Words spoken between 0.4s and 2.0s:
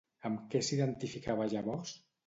què s'identificava llavors?